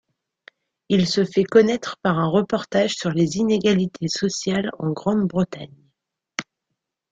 [0.89, 5.91] Il se fait connaître par un reportage sur les inégalités sociales en Grande-Bretagne.